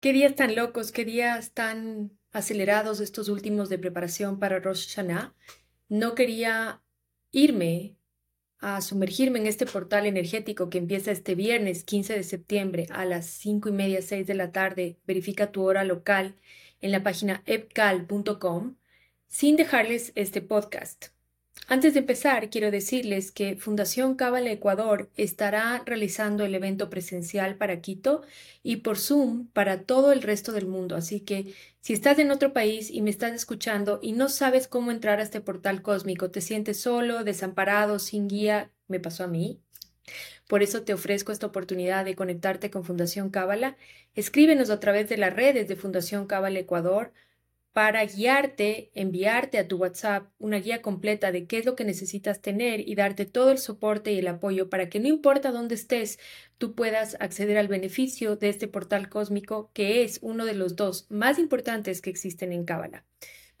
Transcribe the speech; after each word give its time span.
Qué 0.00 0.12
días 0.12 0.36
tan 0.36 0.54
locos, 0.54 0.92
qué 0.92 1.04
días 1.04 1.54
tan 1.54 2.16
acelerados 2.30 3.00
estos 3.00 3.28
últimos 3.28 3.68
de 3.68 3.78
preparación 3.78 4.38
para 4.38 4.60
Rosh 4.60 4.94
Hashanah. 4.94 5.34
No 5.88 6.14
quería 6.14 6.82
irme 7.32 7.96
a 8.60 8.80
sumergirme 8.80 9.40
en 9.40 9.48
este 9.48 9.66
portal 9.66 10.06
energético 10.06 10.70
que 10.70 10.78
empieza 10.78 11.10
este 11.10 11.34
viernes 11.34 11.82
15 11.82 12.14
de 12.14 12.22
septiembre 12.22 12.86
a 12.90 13.04
las 13.04 13.26
5 13.26 13.70
y 13.70 13.72
media, 13.72 14.00
6 14.00 14.24
de 14.24 14.34
la 14.34 14.52
tarde. 14.52 15.00
Verifica 15.04 15.50
tu 15.50 15.64
hora 15.64 15.82
local 15.82 16.36
en 16.80 16.92
la 16.92 17.02
página 17.02 17.42
epcal.com 17.46 18.76
sin 19.26 19.56
dejarles 19.56 20.12
este 20.14 20.42
podcast. 20.42 21.06
Antes 21.66 21.92
de 21.92 22.00
empezar, 22.00 22.48
quiero 22.48 22.70
decirles 22.70 23.30
que 23.30 23.56
Fundación 23.56 24.14
Cábala 24.14 24.50
Ecuador 24.50 25.10
estará 25.16 25.82
realizando 25.84 26.44
el 26.44 26.54
evento 26.54 26.88
presencial 26.88 27.56
para 27.56 27.80
Quito 27.80 28.22
y 28.62 28.76
por 28.76 28.96
Zoom 28.96 29.48
para 29.48 29.82
todo 29.82 30.12
el 30.12 30.22
resto 30.22 30.52
del 30.52 30.66
mundo. 30.66 30.96
Así 30.96 31.20
que 31.20 31.54
si 31.80 31.92
estás 31.92 32.18
en 32.18 32.30
otro 32.30 32.54
país 32.54 32.90
y 32.90 33.02
me 33.02 33.10
estás 33.10 33.32
escuchando 33.32 33.98
y 34.02 34.12
no 34.12 34.30
sabes 34.30 34.66
cómo 34.66 34.90
entrar 34.90 35.20
a 35.20 35.22
este 35.22 35.42
portal 35.42 35.82
cósmico, 35.82 36.30
te 36.30 36.40
sientes 36.40 36.80
solo, 36.80 37.22
desamparado, 37.24 37.98
sin 37.98 38.28
guía, 38.28 38.70
me 38.86 39.00
pasó 39.00 39.24
a 39.24 39.28
mí. 39.28 39.60
Por 40.46 40.62
eso 40.62 40.82
te 40.82 40.94
ofrezco 40.94 41.32
esta 41.32 41.46
oportunidad 41.46 42.04
de 42.04 42.14
conectarte 42.14 42.70
con 42.70 42.84
Fundación 42.84 43.28
Cábala. 43.28 43.76
Escríbenos 44.14 44.70
a 44.70 44.80
través 44.80 45.08
de 45.10 45.18
las 45.18 45.34
redes 45.34 45.68
de 45.68 45.76
Fundación 45.76 46.26
Cábala 46.26 46.58
Ecuador 46.58 47.12
para 47.78 48.04
guiarte, 48.06 48.90
enviarte 48.94 49.56
a 49.56 49.68
tu 49.68 49.76
WhatsApp 49.76 50.32
una 50.40 50.58
guía 50.58 50.82
completa 50.82 51.30
de 51.30 51.46
qué 51.46 51.58
es 51.58 51.64
lo 51.64 51.76
que 51.76 51.84
necesitas 51.84 52.42
tener 52.42 52.80
y 52.80 52.96
darte 52.96 53.24
todo 53.24 53.52
el 53.52 53.58
soporte 53.58 54.10
y 54.10 54.18
el 54.18 54.26
apoyo 54.26 54.68
para 54.68 54.88
que 54.88 54.98
no 54.98 55.06
importa 55.06 55.52
dónde 55.52 55.76
estés, 55.76 56.18
tú 56.58 56.74
puedas 56.74 57.16
acceder 57.20 57.56
al 57.56 57.68
beneficio 57.68 58.34
de 58.34 58.48
este 58.48 58.66
portal 58.66 59.08
cósmico 59.08 59.70
que 59.74 60.02
es 60.02 60.18
uno 60.22 60.44
de 60.44 60.54
los 60.54 60.74
dos 60.74 61.06
más 61.08 61.38
importantes 61.38 62.02
que 62.02 62.10
existen 62.10 62.52
en 62.52 62.64
Cábala. 62.64 63.04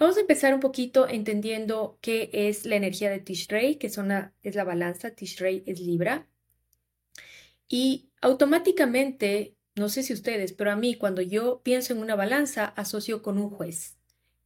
Vamos 0.00 0.16
a 0.16 0.22
empezar 0.22 0.52
un 0.52 0.58
poquito 0.58 1.08
entendiendo 1.08 2.00
qué 2.00 2.28
es 2.32 2.64
la 2.64 2.74
energía 2.74 3.10
de 3.10 3.20
Tishrei, 3.20 3.76
que 3.76 3.86
es, 3.86 4.00
es 4.42 4.54
la 4.56 4.64
balanza, 4.64 5.12
Tishrei 5.12 5.62
es 5.64 5.78
Libra. 5.78 6.26
Y 7.68 8.10
automáticamente, 8.20 9.54
no 9.76 9.88
sé 9.88 10.02
si 10.02 10.12
ustedes, 10.12 10.54
pero 10.54 10.72
a 10.72 10.76
mí 10.76 10.96
cuando 10.96 11.22
yo 11.22 11.60
pienso 11.62 11.92
en 11.92 12.00
una 12.00 12.16
balanza, 12.16 12.64
asocio 12.64 13.22
con 13.22 13.38
un 13.38 13.50
juez 13.50 13.97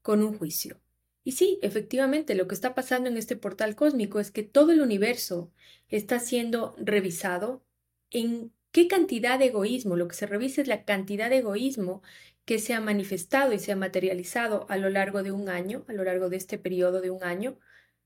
con 0.02 0.22
un 0.22 0.36
juicio. 0.36 0.80
Y 1.24 1.32
sí, 1.32 1.58
efectivamente, 1.62 2.34
lo 2.34 2.48
que 2.48 2.54
está 2.54 2.74
pasando 2.74 3.08
en 3.08 3.16
este 3.16 3.36
portal 3.36 3.76
cósmico 3.76 4.18
es 4.20 4.30
que 4.30 4.42
todo 4.42 4.72
el 4.72 4.80
universo 4.80 5.52
está 5.88 6.18
siendo 6.18 6.74
revisado 6.78 7.64
en 8.10 8.52
qué 8.72 8.88
cantidad 8.88 9.38
de 9.38 9.46
egoísmo, 9.46 9.96
lo 9.96 10.08
que 10.08 10.16
se 10.16 10.26
revisa 10.26 10.62
es 10.62 10.68
la 10.68 10.84
cantidad 10.84 11.30
de 11.30 11.38
egoísmo 11.38 12.02
que 12.44 12.58
se 12.58 12.74
ha 12.74 12.80
manifestado 12.80 13.52
y 13.52 13.58
se 13.58 13.72
ha 13.72 13.76
materializado 13.76 14.66
a 14.68 14.76
lo 14.76 14.90
largo 14.90 15.22
de 15.22 15.30
un 15.30 15.48
año, 15.48 15.84
a 15.88 15.92
lo 15.92 16.02
largo 16.02 16.28
de 16.28 16.36
este 16.36 16.58
periodo 16.58 17.00
de 17.00 17.10
un 17.10 17.22
año, 17.22 17.58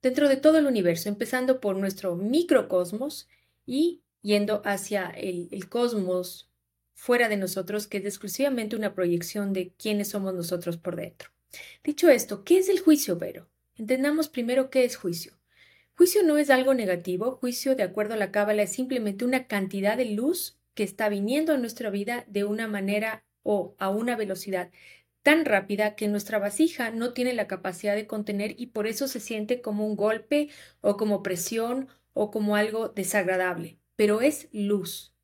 dentro 0.02 0.28
de 0.28 0.36
todo 0.36 0.58
el 0.58 0.66
universo, 0.66 1.08
empezando 1.08 1.60
por 1.60 1.76
nuestro 1.76 2.16
microcosmos 2.16 3.28
y 3.64 4.02
yendo 4.20 4.60
hacia 4.64 5.08
el, 5.08 5.48
el 5.52 5.68
cosmos 5.68 6.50
fuera 6.94 7.28
de 7.28 7.36
nosotros, 7.36 7.86
que 7.86 7.98
es 7.98 8.04
exclusivamente 8.04 8.76
una 8.76 8.94
proyección 8.94 9.52
de 9.52 9.72
quiénes 9.78 10.08
somos 10.08 10.34
nosotros 10.34 10.76
por 10.76 10.96
dentro. 10.96 11.35
Dicho 11.84 12.08
esto, 12.08 12.44
¿qué 12.44 12.58
es 12.58 12.68
el 12.68 12.80
juicio, 12.80 13.16
Vero? 13.16 13.48
Entendamos 13.76 14.28
primero 14.28 14.70
qué 14.70 14.84
es 14.84 14.96
juicio. 14.96 15.38
Juicio 15.96 16.22
no 16.22 16.36
es 16.38 16.50
algo 16.50 16.74
negativo, 16.74 17.32
juicio, 17.32 17.74
de 17.74 17.82
acuerdo 17.82 18.14
a 18.14 18.18
la 18.18 18.30
cábala, 18.30 18.62
es 18.62 18.72
simplemente 18.72 19.24
una 19.24 19.46
cantidad 19.46 19.96
de 19.96 20.06
luz 20.06 20.58
que 20.74 20.82
está 20.82 21.08
viniendo 21.08 21.52
a 21.52 21.58
nuestra 21.58 21.90
vida 21.90 22.24
de 22.28 22.44
una 22.44 22.68
manera 22.68 23.24
o 23.42 23.74
a 23.78 23.88
una 23.88 24.16
velocidad 24.16 24.70
tan 25.26 25.44
rápida 25.44 25.96
que 25.96 26.06
nuestra 26.06 26.38
vasija 26.38 26.90
no 26.90 27.12
tiene 27.12 27.32
la 27.32 27.48
capacidad 27.48 27.96
de 27.96 28.06
contener 28.06 28.54
y 28.60 28.68
por 28.68 28.86
eso 28.86 29.08
se 29.08 29.18
siente 29.18 29.60
como 29.60 29.84
un 29.84 29.96
golpe 29.96 30.50
o 30.82 30.96
como 30.96 31.24
presión 31.24 31.88
o 32.12 32.30
como 32.30 32.54
algo 32.54 32.90
desagradable. 32.90 33.80
Pero 33.96 34.20
es 34.20 34.48
luz. 34.52 35.14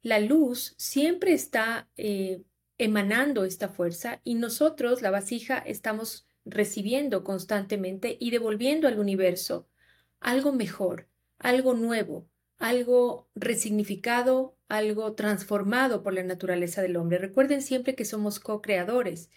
La 0.00 0.20
luz 0.20 0.74
siempre 0.78 1.34
está 1.34 1.90
eh, 1.98 2.44
emanando 2.84 3.44
esta 3.44 3.68
fuerza 3.68 4.20
y 4.24 4.34
nosotros, 4.34 5.02
la 5.02 5.12
vasija, 5.12 5.58
estamos 5.58 6.26
recibiendo 6.44 7.22
constantemente 7.22 8.16
y 8.18 8.30
devolviendo 8.30 8.88
al 8.88 8.98
universo 8.98 9.68
algo 10.18 10.52
mejor, 10.52 11.06
algo 11.38 11.74
nuevo, 11.74 12.26
algo 12.58 13.28
resignificado, 13.36 14.56
algo 14.68 15.12
transformado 15.14 16.02
por 16.02 16.12
la 16.12 16.24
naturaleza 16.24 16.82
del 16.82 16.96
hombre. 16.96 17.18
Recuerden 17.18 17.62
siempre 17.62 17.94
que 17.94 18.04
somos 18.04 18.40
co-creadores. 18.40 19.30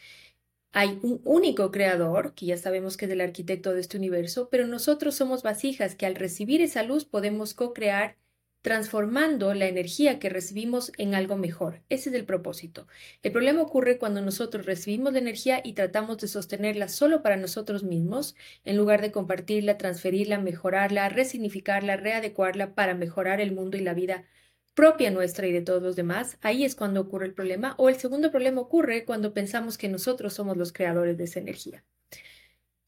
Hay 0.71 0.99
un 1.03 1.21
único 1.23 1.71
creador, 1.71 2.33
que 2.33 2.47
ya 2.47 2.57
sabemos 2.57 2.97
que 2.97 3.05
es 3.05 3.11
el 3.11 3.21
arquitecto 3.21 3.73
de 3.73 3.81
este 3.81 3.97
universo, 3.97 4.49
pero 4.49 4.65
nosotros 4.65 5.13
somos 5.13 5.43
vasijas 5.43 5.93
que 5.93 6.07
al 6.07 6.15
recibir 6.15 6.61
esa 6.61 6.81
luz 6.81 7.05
podemos 7.05 7.53
co-crear 7.53 8.17
transformando 8.65 9.53
la 9.53 9.67
energía 9.67 10.17
que 10.17 10.27
recibimos 10.27 10.91
en 10.97 11.13
algo 11.13 11.37
mejor. 11.37 11.83
Ese 11.87 12.09
es 12.09 12.15
el 12.15 12.25
propósito. 12.25 12.87
El 13.21 13.31
problema 13.31 13.61
ocurre 13.61 13.99
cuando 13.99 14.23
nosotros 14.23 14.65
recibimos 14.65 15.13
la 15.13 15.19
energía 15.19 15.61
y 15.63 15.73
tratamos 15.73 16.17
de 16.17 16.27
sostenerla 16.27 16.87
solo 16.87 17.21
para 17.21 17.37
nosotros 17.37 17.83
mismos, 17.83 18.35
en 18.63 18.75
lugar 18.75 19.01
de 19.01 19.11
compartirla, 19.11 19.77
transferirla, 19.77 20.39
mejorarla, 20.39 21.09
resignificarla, 21.09 21.95
readecuarla 21.95 22.73
para 22.73 22.95
mejorar 22.95 23.39
el 23.39 23.51
mundo 23.51 23.77
y 23.77 23.81
la 23.81 23.93
vida 23.93 24.25
propia 24.73 25.11
nuestra 25.11 25.45
y 25.45 25.51
de 25.51 25.61
todos 25.61 25.83
los 25.83 25.95
demás. 25.95 26.39
Ahí 26.41 26.65
es 26.65 26.73
cuando 26.73 27.01
ocurre 27.01 27.27
el 27.27 27.35
problema. 27.35 27.75
O 27.77 27.87
el 27.89 27.97
segundo 27.97 28.31
problema 28.31 28.61
ocurre 28.61 29.05
cuando 29.05 29.31
pensamos 29.35 29.77
que 29.77 29.89
nosotros 29.89 30.33
somos 30.33 30.57
los 30.57 30.73
creadores 30.73 31.19
de 31.19 31.25
esa 31.25 31.39
energía. 31.39 31.83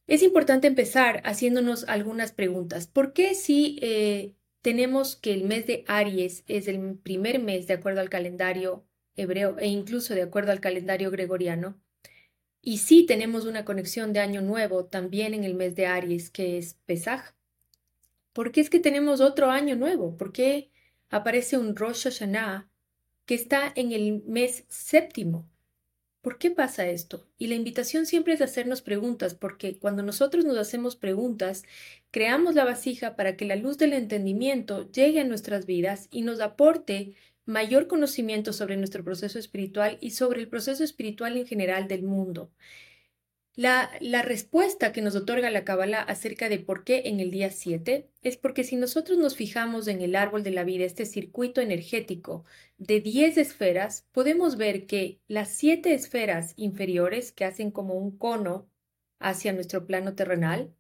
Es 0.08 0.24
importante 0.24 0.66
empezar 0.66 1.22
haciéndonos 1.24 1.84
algunas 1.88 2.32
preguntas. 2.32 2.88
¿Por 2.88 3.14
qué 3.14 3.36
si 3.36 3.78
eh, 3.84 4.34
tenemos 4.62 5.16
que 5.16 5.34
el 5.34 5.44
mes 5.44 5.68
de 5.68 5.84
Aries 5.88 6.44
es 6.48 6.68
el 6.68 6.98
primer 6.98 7.40
mes 7.40 7.68
de 7.68 7.74
acuerdo 7.74 8.02
al 8.02 8.10
calendario 8.10 8.86
hebreo 9.16 9.58
e 9.60 9.68
incluso 9.68 10.14
de 10.14 10.22
acuerdo 10.22 10.52
al 10.52 10.60
calendario 10.60 11.12
gregoriano. 11.12 11.80
Y 12.62 12.80
sí 12.80 13.06
tenemos 13.06 13.46
una 13.46 13.66
conexión 13.66 14.14
de 14.14 14.20
año 14.20 14.42
nuevo 14.42 14.86
también 14.86 15.34
en 15.34 15.44
el 15.44 15.56
mes 15.56 15.76
de 15.76 15.86
Aries, 15.88 16.30
que 16.30 16.58
es 16.58 16.76
Pesaj. 16.86 17.34
¿Por 18.34 18.52
qué 18.52 18.62
es 18.62 18.70
que 18.70 18.80
tenemos 18.80 19.22
otro 19.22 19.50
año 19.50 19.76
nuevo? 19.76 20.18
¿Por 20.18 20.32
qué 20.32 20.70
aparece 21.10 21.58
un 21.58 21.76
Rosh 21.76 22.04
Hashanah 22.04 22.70
que 23.26 23.36
está 23.36 23.72
en 23.76 23.92
el 23.92 24.24
mes 24.26 24.66
séptimo? 24.68 25.50
¿Por 26.22 26.38
qué 26.40 26.52
pasa 26.52 26.88
esto? 26.88 27.26
Y 27.38 27.48
la 27.48 27.56
invitación 27.56 28.06
siempre 28.06 28.34
es 28.34 28.42
hacernos 28.42 28.82
preguntas, 28.82 29.34
porque 29.34 29.78
cuando 29.80 30.04
nosotros 30.04 30.46
nos 30.46 30.58
hacemos 30.58 30.96
preguntas, 30.96 31.64
creamos 32.12 32.56
la 32.56 32.66
vasija 32.66 33.16
para 33.16 33.38
que 33.38 33.46
la 33.46 33.56
luz 33.56 33.78
del 33.78 33.94
entendimiento 33.94 34.92
llegue 34.92 35.22
a 35.22 35.26
nuestras 35.26 35.66
vidas 35.66 36.08
y 36.12 36.24
nos 36.24 36.42
aporte 36.42 37.14
mayor 37.46 37.88
conocimiento 37.88 38.52
sobre 38.52 38.76
nuestro 38.78 39.04
proceso 39.04 39.40
espiritual 39.40 39.98
y 40.02 40.12
sobre 40.12 40.42
el 40.42 40.50
proceso 40.50 40.84
espiritual 40.84 41.38
en 41.38 41.48
general 41.48 41.88
del 41.88 42.04
mundo. 42.04 42.52
La, 43.58 44.22
respuesta 44.22 44.94
que 44.94 45.02
nos 45.02 45.16
otorga 45.16 45.50
la 45.50 45.66
Kabbalah 45.66 46.04
acerca 46.04 46.48
de 46.48 46.60
por 46.60 46.84
qué 46.84 47.02
en 47.06 47.20
el 47.20 47.32
día 47.32 47.50
7 47.50 48.08
es 48.22 48.38
porque 48.38 48.64
si 48.64 48.76
nosotros 48.76 49.18
nos 49.18 49.36
fijamos 49.36 49.88
en 49.88 50.02
el 50.02 50.16
árbol 50.16 50.44
de 50.44 50.52
la 50.52 50.64
vida, 50.64 50.86
este 50.86 51.08
circuito 51.08 51.60
energético 51.60 52.46
de 52.78 53.02
10 53.02 53.38
esferas, 53.38 54.06
podemos 54.12 54.58
ver 54.58 54.86
que 54.86 55.20
las 55.28 55.50
7 55.50 55.92
esferas 55.96 56.54
inferiores 56.56 57.32
que 57.32 57.46
hacen 57.46 57.72
como 57.72 57.96
un 57.96 58.16
cono 58.16 58.70
hacia 59.18 59.54
nuestro 59.54 59.88
plano 59.88 60.14
terrenal, 60.14 60.72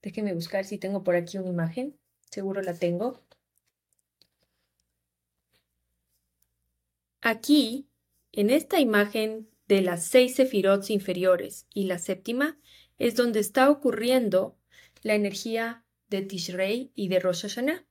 déjenme 0.00 0.32
buscar 0.32 0.64
si 0.64 0.78
tengo 0.78 1.04
por 1.04 1.16
aquí 1.16 1.36
una 1.36 1.50
imagen, 1.50 1.98
seguro 2.30 2.62
la 2.62 2.72
tengo. 2.72 3.20
Aquí, 7.20 7.88
en 8.32 8.48
esta 8.48 8.80
imagen 8.80 9.51
de 9.68 9.82
las 9.82 10.04
seis 10.06 10.34
sefirots 10.34 10.90
inferiores 10.90 11.66
y 11.72 11.84
la 11.84 11.98
séptima 11.98 12.58
es 12.98 13.14
donde 13.16 13.40
está 13.40 13.70
ocurriendo 13.70 14.56
la 15.02 15.14
energía 15.14 15.84
de 16.08 16.22
Tishrei 16.22 16.92
y 16.94 17.08
de 17.08 17.20
Rosh 17.20 17.42
Hashanah. 17.42 17.86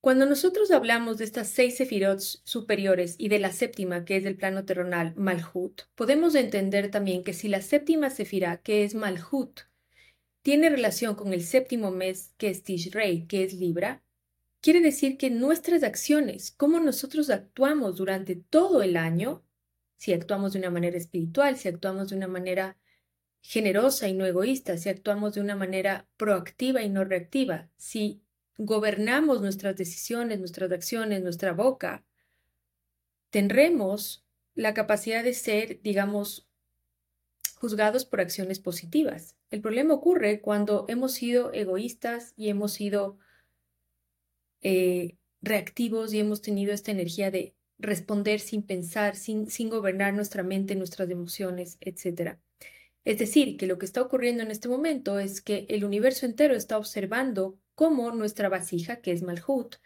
Cuando 0.00 0.26
nosotros 0.26 0.70
hablamos 0.70 1.18
de 1.18 1.24
estas 1.24 1.48
seis 1.48 1.76
sefirots 1.76 2.40
superiores 2.44 3.16
y 3.18 3.28
de 3.28 3.40
la 3.40 3.52
séptima, 3.52 4.04
que 4.04 4.16
es 4.16 4.24
del 4.24 4.36
plano 4.36 4.64
terrenal, 4.64 5.12
Malhut, 5.16 5.82
podemos 5.96 6.34
entender 6.36 6.90
también 6.90 7.24
que 7.24 7.32
si 7.32 7.48
la 7.48 7.60
séptima 7.62 8.08
sefira, 8.08 8.58
que 8.58 8.84
es 8.84 8.94
Malhut, 8.94 9.62
tiene 10.42 10.70
relación 10.70 11.16
con 11.16 11.32
el 11.32 11.42
séptimo 11.42 11.90
mes, 11.90 12.32
que 12.38 12.48
es 12.48 12.62
Tishrei, 12.62 13.26
que 13.26 13.42
es 13.42 13.54
Libra, 13.54 14.04
quiere 14.60 14.80
decir 14.80 15.18
que 15.18 15.30
nuestras 15.30 15.82
acciones, 15.82 16.52
cómo 16.52 16.78
nosotros 16.78 17.28
actuamos 17.28 17.96
durante 17.96 18.36
todo 18.36 18.82
el 18.82 18.96
año, 18.96 19.44
si 19.98 20.12
actuamos 20.12 20.54
de 20.54 20.60
una 20.60 20.70
manera 20.70 20.96
espiritual, 20.96 21.56
si 21.56 21.68
actuamos 21.68 22.08
de 22.08 22.16
una 22.16 22.28
manera 22.28 22.78
generosa 23.42 24.08
y 24.08 24.14
no 24.14 24.24
egoísta, 24.24 24.78
si 24.78 24.88
actuamos 24.88 25.34
de 25.34 25.40
una 25.40 25.56
manera 25.56 26.06
proactiva 26.16 26.82
y 26.82 26.88
no 26.88 27.04
reactiva, 27.04 27.68
si 27.76 28.22
gobernamos 28.56 29.40
nuestras 29.40 29.76
decisiones, 29.76 30.38
nuestras 30.38 30.70
acciones, 30.72 31.22
nuestra 31.22 31.52
boca, 31.52 32.04
tendremos 33.30 34.24
la 34.54 34.72
capacidad 34.72 35.22
de 35.22 35.34
ser, 35.34 35.80
digamos, 35.82 36.48
juzgados 37.56 38.04
por 38.04 38.20
acciones 38.20 38.60
positivas. 38.60 39.36
El 39.50 39.60
problema 39.60 39.94
ocurre 39.94 40.40
cuando 40.40 40.84
hemos 40.88 41.12
sido 41.12 41.52
egoístas 41.52 42.34
y 42.36 42.50
hemos 42.50 42.72
sido 42.72 43.18
eh, 44.62 45.16
reactivos 45.42 46.12
y 46.14 46.20
hemos 46.20 46.40
tenido 46.40 46.72
esta 46.72 46.92
energía 46.92 47.30
de 47.30 47.54
responder 47.78 48.40
sin 48.40 48.62
pensar, 48.62 49.16
sin, 49.16 49.48
sin 49.50 49.70
gobernar 49.70 50.14
nuestra 50.14 50.42
mente, 50.42 50.74
nuestras 50.74 51.08
emociones, 51.10 51.78
etc. 51.80 52.38
Es 53.04 53.18
decir, 53.18 53.56
que 53.56 53.66
lo 53.66 53.78
que 53.78 53.86
está 53.86 54.02
ocurriendo 54.02 54.42
en 54.42 54.50
este 54.50 54.68
momento 54.68 55.18
es 55.18 55.40
que 55.40 55.66
el 55.68 55.84
universo 55.84 56.26
entero 56.26 56.54
está 56.54 56.76
observando 56.76 57.58
cómo 57.74 58.10
nuestra 58.10 58.48
vasija, 58.48 59.00
que 59.00 59.12
es 59.12 59.22
Malhut, 59.22 59.76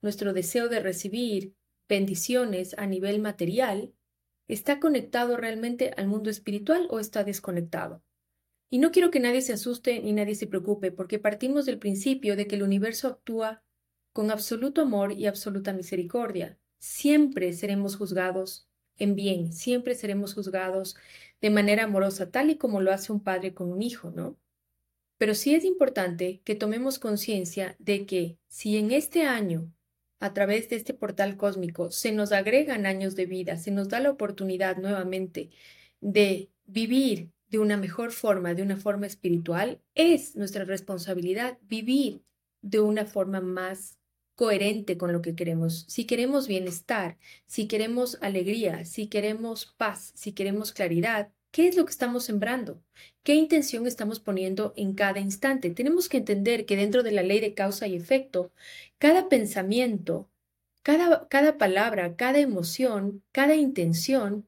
nuestro 0.00 0.32
deseo 0.32 0.68
de 0.68 0.80
recibir 0.80 1.54
bendiciones 1.88 2.74
a 2.78 2.86
nivel 2.86 3.20
material, 3.20 3.92
está 4.46 4.80
conectado 4.80 5.36
realmente 5.36 5.92
al 5.96 6.06
mundo 6.06 6.30
espiritual 6.30 6.86
o 6.90 7.00
está 7.00 7.24
desconectado. 7.24 8.02
Y 8.70 8.78
no 8.78 8.92
quiero 8.92 9.10
que 9.10 9.18
nadie 9.18 9.42
se 9.42 9.52
asuste 9.52 10.00
ni 10.00 10.12
nadie 10.12 10.36
se 10.36 10.46
preocupe, 10.46 10.92
porque 10.92 11.18
partimos 11.18 11.66
del 11.66 11.80
principio 11.80 12.36
de 12.36 12.46
que 12.46 12.54
el 12.54 12.62
universo 12.62 13.08
actúa 13.08 13.64
con 14.12 14.30
absoluto 14.30 14.82
amor 14.82 15.12
y 15.12 15.26
absoluta 15.26 15.72
misericordia. 15.72 16.59
Siempre 16.80 17.52
seremos 17.52 17.94
juzgados 17.96 18.66
en 18.98 19.14
bien, 19.14 19.52
siempre 19.52 19.94
seremos 19.94 20.34
juzgados 20.34 20.96
de 21.40 21.50
manera 21.50 21.84
amorosa, 21.84 22.30
tal 22.30 22.50
y 22.50 22.56
como 22.56 22.80
lo 22.80 22.92
hace 22.92 23.12
un 23.12 23.20
padre 23.20 23.54
con 23.54 23.70
un 23.70 23.82
hijo, 23.82 24.10
¿no? 24.10 24.36
Pero 25.18 25.34
sí 25.34 25.54
es 25.54 25.64
importante 25.64 26.40
que 26.44 26.54
tomemos 26.54 26.98
conciencia 26.98 27.76
de 27.78 28.06
que 28.06 28.38
si 28.48 28.78
en 28.78 28.90
este 28.90 29.22
año, 29.22 29.72
a 30.18 30.32
través 30.32 30.68
de 30.70 30.76
este 30.76 30.94
portal 30.94 31.36
cósmico, 31.36 31.90
se 31.90 32.10
nos 32.10 32.32
agregan 32.32 32.86
años 32.86 33.14
de 33.14 33.26
vida, 33.26 33.56
se 33.56 33.70
nos 33.70 33.88
da 33.88 34.00
la 34.00 34.10
oportunidad 34.10 34.78
nuevamente 34.78 35.50
de 36.00 36.50
vivir 36.64 37.30
de 37.48 37.58
una 37.58 37.76
mejor 37.76 38.12
forma, 38.12 38.54
de 38.54 38.62
una 38.62 38.78
forma 38.78 39.06
espiritual, 39.06 39.82
es 39.94 40.36
nuestra 40.36 40.64
responsabilidad 40.64 41.58
vivir 41.62 42.22
de 42.62 42.80
una 42.80 43.04
forma 43.04 43.40
más 43.40 43.99
coherente 44.40 44.96
con 44.96 45.12
lo 45.12 45.20
que 45.20 45.34
queremos. 45.34 45.84
Si 45.86 46.06
queremos 46.06 46.48
bienestar, 46.48 47.18
si 47.46 47.68
queremos 47.68 48.16
alegría, 48.22 48.86
si 48.86 49.06
queremos 49.06 49.74
paz, 49.76 50.12
si 50.14 50.32
queremos 50.32 50.72
claridad, 50.72 51.28
¿qué 51.50 51.68
es 51.68 51.76
lo 51.76 51.84
que 51.84 51.90
estamos 51.90 52.24
sembrando? 52.24 52.82
¿Qué 53.22 53.34
intención 53.34 53.86
estamos 53.86 54.18
poniendo 54.18 54.72
en 54.76 54.94
cada 54.94 55.20
instante? 55.20 55.68
Tenemos 55.68 56.08
que 56.08 56.16
entender 56.16 56.64
que 56.64 56.76
dentro 56.76 57.02
de 57.02 57.12
la 57.12 57.22
ley 57.22 57.38
de 57.40 57.52
causa 57.52 57.86
y 57.86 57.94
efecto, 57.94 58.50
cada 58.96 59.28
pensamiento, 59.28 60.30
cada, 60.82 61.28
cada 61.28 61.58
palabra, 61.58 62.16
cada 62.16 62.38
emoción, 62.38 63.22
cada 63.32 63.56
intención 63.56 64.46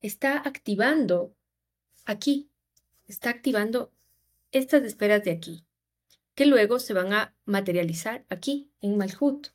está 0.00 0.36
activando 0.36 1.32
aquí, 2.06 2.48
está 3.06 3.30
activando 3.30 3.92
estas 4.50 4.82
esferas 4.82 5.22
de 5.22 5.30
aquí 5.30 5.64
que 6.34 6.46
luego 6.46 6.78
se 6.78 6.94
van 6.94 7.12
a 7.12 7.36
materializar 7.44 8.24
aquí, 8.28 8.70
en 8.80 8.96
Malhut. 8.96 9.48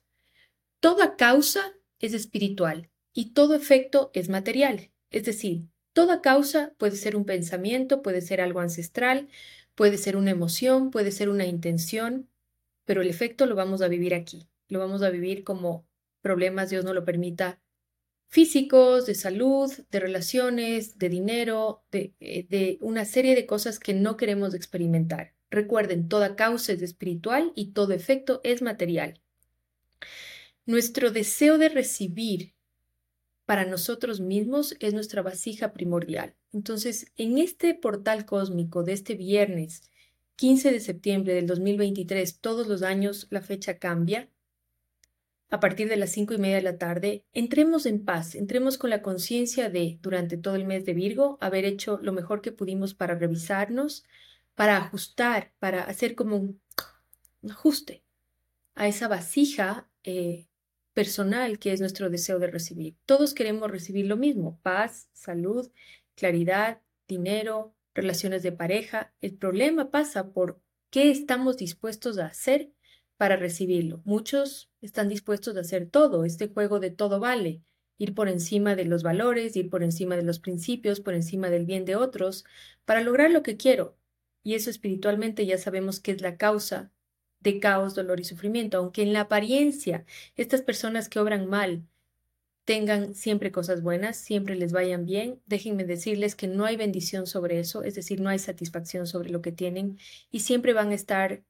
Toda 0.79 1.15
causa 1.15 1.73
es 1.99 2.13
espiritual 2.13 2.89
y 3.13 3.33
todo 3.33 3.55
efecto 3.55 4.11
es 4.13 4.29
material. 4.29 4.91
Es 5.09 5.25
decir, 5.25 5.67
toda 5.93 6.21
causa 6.21 6.73
puede 6.77 6.95
ser 6.95 7.15
un 7.15 7.25
pensamiento, 7.25 8.01
puede 8.01 8.21
ser 8.21 8.41
algo 8.41 8.59
ancestral, 8.59 9.27
puede 9.75 9.97
ser 9.97 10.17
una 10.17 10.31
emoción, 10.31 10.91
puede 10.91 11.11
ser 11.11 11.29
una 11.29 11.45
intención, 11.45 12.29
pero 12.85 13.01
el 13.01 13.09
efecto 13.09 13.45
lo 13.45 13.55
vamos 13.55 13.81
a 13.81 13.87
vivir 13.87 14.13
aquí. 14.13 14.47
Lo 14.69 14.79
vamos 14.79 15.01
a 15.01 15.09
vivir 15.09 15.43
como 15.43 15.87
problemas, 16.21 16.69
Dios 16.69 16.83
no 16.83 16.93
lo 16.93 17.05
permita, 17.05 17.61
físicos, 18.27 19.05
de 19.05 19.15
salud, 19.15 19.71
de 19.89 19.99
relaciones, 19.99 20.97
de 20.97 21.09
dinero, 21.09 21.83
de, 21.91 22.13
eh, 22.19 22.45
de 22.49 22.77
una 22.81 23.05
serie 23.05 23.35
de 23.35 23.45
cosas 23.45 23.79
que 23.79 23.93
no 23.93 24.17
queremos 24.17 24.53
experimentar. 24.53 25.36
Recuerden, 25.49 26.09
toda 26.09 26.35
causa 26.35 26.73
es 26.73 26.81
espiritual 26.81 27.51
y 27.55 27.71
todo 27.71 27.93
efecto 27.93 28.41
es 28.43 28.61
material. 28.61 29.21
Nuestro 30.65 31.11
deseo 31.11 31.57
de 31.57 31.69
recibir 31.69 32.53
para 33.45 33.65
nosotros 33.65 34.19
mismos 34.19 34.75
es 34.81 34.93
nuestra 34.93 35.21
vasija 35.21 35.71
primordial. 35.71 36.35
Entonces, 36.51 37.13
en 37.15 37.37
este 37.37 37.73
portal 37.73 38.25
cósmico 38.25 38.83
de 38.83 38.93
este 38.93 39.15
viernes 39.15 39.89
15 40.35 40.71
de 40.71 40.79
septiembre 40.81 41.33
del 41.33 41.47
2023, 41.47 42.39
todos 42.39 42.67
los 42.67 42.83
años 42.83 43.27
la 43.29 43.41
fecha 43.41 43.79
cambia. 43.79 44.29
A 45.49 45.59
partir 45.61 45.87
de 45.87 45.95
las 45.95 46.11
cinco 46.11 46.33
y 46.33 46.37
media 46.37 46.57
de 46.57 46.61
la 46.61 46.77
tarde, 46.77 47.23
entremos 47.33 47.85
en 47.85 48.03
paz, 48.03 48.35
entremos 48.35 48.77
con 48.77 48.89
la 48.89 49.01
conciencia 49.01 49.69
de, 49.69 49.97
durante 50.01 50.37
todo 50.37 50.55
el 50.55 50.65
mes 50.65 50.85
de 50.85 50.93
Virgo, 50.93 51.37
haber 51.39 51.63
hecho 51.63 51.99
lo 52.03 52.11
mejor 52.11 52.41
que 52.41 52.51
pudimos 52.51 52.93
para 52.93 53.15
revisarnos, 53.15 54.03
para 54.57 54.77
ajustar, 54.77 55.53
para 55.59 55.83
hacer 55.83 56.15
como 56.15 56.35
un, 56.35 56.61
ajuste 57.47 58.03
a 58.73 58.87
esa 58.87 59.07
vasija 59.07 59.87
eh, 60.03 60.47
personal 60.93 61.59
que 61.59 61.73
es 61.73 61.79
nuestro 61.79 62.09
deseo 62.09 62.39
de 62.39 62.47
recibir. 62.47 62.95
Todos 63.05 63.35
queremos 63.35 63.69
recibir 63.69 64.07
lo 64.07 64.17
mismo, 64.17 64.59
paz, 64.63 65.09
salud, 65.13 65.71
claridad, 66.15 66.81
dinero, 67.07 67.75
relaciones 67.93 68.41
de 68.41 68.51
pareja. 68.51 69.13
El 69.21 69.35
problema 69.35 69.91
pasa 69.91 70.33
por 70.33 70.59
qué 70.89 71.11
estamos 71.11 71.57
dispuestos 71.57 72.17
a 72.17 72.25
hacer 72.25 72.71
para 73.15 73.35
recibirlo. 73.35 74.01
Muchos 74.05 74.71
están 74.81 75.07
dispuestos 75.07 75.55
a 75.55 75.59
hacer 75.59 75.87
todo, 75.87 76.25
este 76.25 76.47
juego 76.47 76.79
de 76.79 76.89
todo 76.89 77.19
vale, 77.19 77.61
ir 77.99 78.15
por 78.15 78.27
encima 78.27 78.75
de 78.75 78.85
los 78.85 79.03
valores, 79.03 79.55
ir 79.55 79.69
por 79.69 79.83
encima 79.83 80.15
de 80.15 80.23
los 80.23 80.39
principios, 80.39 80.99
por 80.99 81.13
encima 81.13 81.51
del 81.51 81.67
bien 81.67 81.85
de 81.85 81.95
otros, 81.95 82.43
para 82.85 83.01
lograr 83.01 83.29
lo 83.29 83.43
que 83.43 83.55
quiero. 83.55 83.95
Y 84.43 84.55
eso 84.55 84.69
espiritualmente 84.69 85.45
ya 85.45 85.57
sabemos 85.57 85.99
que 85.99 86.11
es 86.11 86.21
la 86.21 86.37
causa 86.37 86.91
de 87.39 87.59
caos, 87.59 87.95
dolor 87.95 88.19
y 88.19 88.23
sufrimiento, 88.23 88.77
aunque 88.77 89.03
en 89.03 89.13
la 89.13 89.21
apariencia 89.21 90.05
estas 90.35 90.61
personas 90.61 91.09
que 91.09 91.19
obran 91.19 91.47
mal 91.47 91.85
tengan 92.65 93.15
siempre 93.15 93.51
cosas 93.51 93.81
buenas, 93.81 94.17
siempre 94.17 94.55
les 94.55 94.73
vayan 94.73 95.05
bien, 95.05 95.41
déjenme 95.45 95.85
decirles 95.85 96.35
que 96.35 96.47
no 96.47 96.65
hay 96.65 96.75
bendición 96.75 97.25
sobre 97.25 97.59
eso, 97.59 97.83
es 97.83 97.95
decir, 97.95 98.19
no 98.19 98.29
hay 98.29 98.39
satisfacción 98.39 99.07
sobre 99.07 99.29
lo 99.29 99.41
que 99.41 99.53
tienen 99.53 99.97
y 100.31 100.41
siempre 100.41 100.73
van 100.73 100.89
a 100.91 100.95
estar 100.95 101.43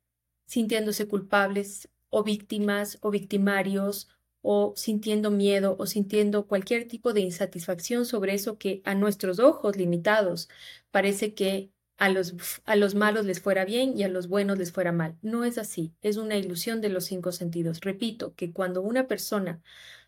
sintiéndose 0.46 1.08
culpables 1.08 1.90
o 2.10 2.24
víctimas 2.24 3.00
o 3.02 3.10
victimarios 3.10 4.10
o 4.42 4.74
sintiendo 4.76 5.32
miedo 5.32 5.76
o 5.80 5.88
sintiendo 5.88 6.46
cualquier 6.46 6.88
tipo 6.88 7.14
de 7.14 7.22
insatisfacción 7.22 8.06
sobre 8.06 8.36
eso 8.36 8.60
que 8.60 8.82
a 8.86 8.94
nuestros 8.94 9.40
ojos 9.40 9.76
limitados 9.76 10.50
parece 10.92 11.34
que 11.34 11.72
a 11.98 12.10
los, 12.10 12.36
a 12.66 12.76
los 12.76 12.96
malos 12.96 13.26
les 13.26 13.42
fuera 13.42 13.66
bien 13.66 13.98
y 13.98 14.04
a 14.04 14.08
los 14.08 14.28
buenos 14.28 14.58
les 14.58 14.72
fuera 14.72 14.92
mal. 14.92 15.18
No 15.22 15.44
es 15.44 15.58
así, 15.58 15.94
es 16.02 16.18
una 16.18 16.38
ilusión 16.38 16.82
de 16.82 16.90
los 16.90 17.06
cinco 17.06 17.32
sentidos. 17.32 17.82
Repito 17.82 18.34
que 18.36 18.54
cuando 18.54 18.82
una 18.82 19.08
persona 19.08 19.62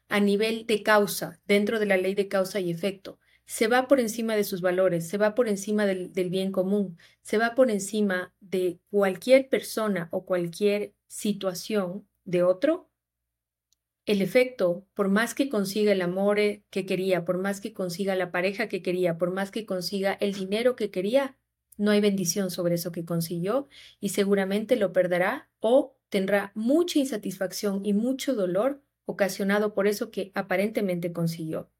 a 0.08 0.19
nivel 0.19 0.65
de 0.65 0.84
causa, 0.84 1.39
dentro 1.46 1.79
de 1.79 1.86
la 1.86 1.98
ley 1.98 2.15
de 2.15 2.27
causa 2.27 2.60
y 2.60 2.72
efecto, 2.72 3.19
se 3.46 3.67
va 3.67 3.88
por 3.88 4.00
encima 4.00 4.36
de 4.36 4.43
sus 4.43 4.62
valores, 4.62 5.08
se 5.08 5.17
va 5.17 5.34
por 5.34 5.50
encima 5.50 5.86
del, 5.86 6.13
del 6.13 6.29
bien 6.29 6.51
común, 6.51 6.98
se 7.22 7.38
va 7.38 7.55
por 7.55 7.72
encima 7.72 8.34
de 8.39 8.79
cualquier 8.91 9.50
persona 9.50 10.08
o 10.12 10.25
cualquier 10.25 10.93
situación 11.08 12.08
de 12.25 12.43
otro, 12.43 12.89
el 14.05 14.24
efecto, 14.24 14.88
por 14.96 15.08
más 15.10 15.36
que 15.36 15.50
consiga 15.50 15.91
el 15.91 16.01
amor 16.01 16.39
eh, 16.39 16.63
que 16.72 16.88
quería, 16.88 17.25
por 17.25 17.38
más 17.38 17.62
que 17.62 17.74
consiga 17.74 18.15
la 18.15 18.31
pareja 18.31 18.67
que 18.67 18.81
quería, 18.81 19.19
por 19.19 19.31
más 19.31 19.51
que 19.51 19.67
consiga 19.67 20.13
el 20.13 20.34
dinero 20.34 20.75
que 20.75 20.89
quería, 20.89 21.38
no 21.79 21.91
hay 21.91 22.01
bendición 22.01 22.51
sobre 22.51 22.75
eso 22.75 22.91
que 22.91 23.05
consiguió 23.05 23.69
y 24.01 24.09
seguramente 24.09 24.75
lo 24.75 24.91
perderá 24.91 25.50
o 25.59 25.95
tendrá 26.09 26.51
mucha 26.53 27.00
insatisfacción 27.00 27.86
y 27.86 27.93
mucho 27.93 28.36
dolor 28.36 28.83
ocasionado 29.05 29.74
por 29.74 29.88
eso 29.88 30.12
que 30.12 30.31
aparentemente 30.36 31.13
consiguió. 31.13 31.71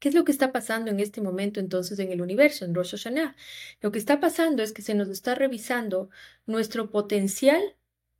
¿Qué 0.00 0.08
es 0.08 0.14
lo 0.14 0.24
que 0.24 0.32
está 0.32 0.52
pasando 0.52 0.90
en 0.90 0.98
este 0.98 1.20
momento 1.22 1.60
entonces 1.60 1.98
en 2.00 2.10
el 2.10 2.20
universo, 2.20 2.64
en 2.64 2.74
Rosh 2.74 2.90
Hashanah? 2.90 3.36
Lo 3.80 3.92
que 3.92 3.98
está 3.98 4.20
pasando 4.20 4.62
es 4.62 4.72
que 4.72 4.82
se 4.82 4.94
nos 4.94 5.08
está 5.08 5.34
revisando 5.36 6.10
nuestro 6.44 6.90
potencial 6.90 7.62